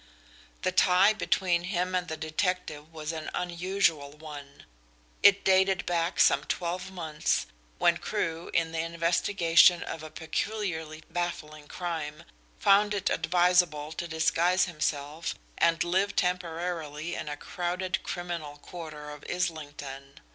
[0.63, 4.65] The tie between him and the detective was an unusual one.
[5.21, 7.45] It dated back some twelve months,
[7.77, 12.23] when Crewe, in the investigation of a peculiarly baffling crime,
[12.57, 19.23] found it advisable to disguise himself and live temporarily in a crowded criminal quarter of
[19.29, 20.19] Islington.